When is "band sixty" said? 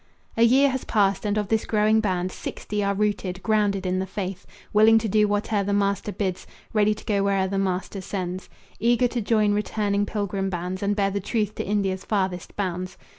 1.99-2.83